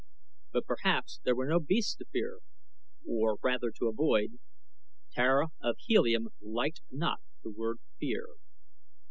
But 0.51 0.65
perhaps 0.65 1.19
there 1.23 1.35
were 1.35 1.45
no 1.45 1.59
beasts 1.59 1.93
to 1.97 2.05
fear, 2.05 2.39
or 3.07 3.37
rather 3.43 3.69
to 3.69 3.87
avoid 3.87 4.39
Tara 5.11 5.49
of 5.61 5.75
Helium 5.77 6.29
liked 6.41 6.81
not 6.89 7.21
the 7.43 7.51
word 7.51 7.77
fear. 7.99 8.25